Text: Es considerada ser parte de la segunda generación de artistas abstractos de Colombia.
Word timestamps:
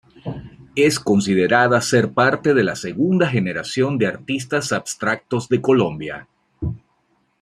Es 0.75 0.99
considerada 0.99 1.79
ser 1.79 2.11
parte 2.11 2.55
de 2.55 2.63
la 2.63 2.75
segunda 2.75 3.27
generación 3.29 3.99
de 3.99 4.07
artistas 4.07 4.71
abstractos 4.71 5.47
de 5.47 5.61
Colombia. 5.61 6.27